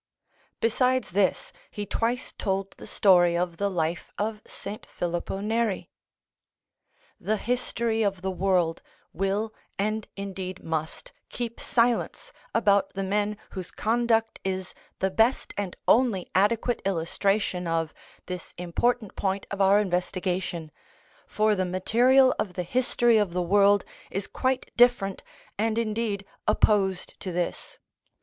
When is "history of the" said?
7.37-8.31, 22.63-23.39